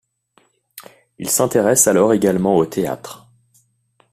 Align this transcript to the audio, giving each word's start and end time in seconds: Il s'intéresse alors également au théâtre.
Il 1.19 1.29
s'intéresse 1.29 1.85
alors 1.85 2.11
également 2.13 2.57
au 2.57 2.65
théâtre. 2.65 3.29